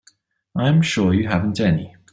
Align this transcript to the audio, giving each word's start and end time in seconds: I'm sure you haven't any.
I'm 0.55 0.81
sure 0.81 1.13
you 1.13 1.27
haven't 1.27 1.59
any. 1.59 1.95